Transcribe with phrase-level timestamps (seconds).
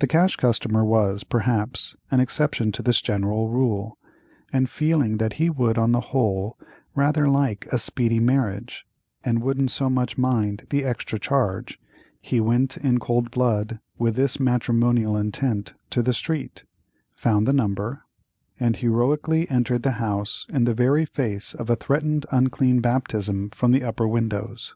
[0.00, 3.96] The Cash Customer was, perhaps, an exception to this general rule,
[4.52, 6.58] and feeling that he would on the whole
[6.96, 8.84] rather like a "speedy marriage,"
[9.22, 11.78] and wouldn't so much mind the "extra charge,"
[12.20, 16.64] he went, in cold blood, with this matrimonial intent to the street,
[17.12, 18.02] found the number,
[18.58, 23.70] and heroically entered the house in the very face of a threatened unclean baptism from
[23.70, 24.74] the upper windows.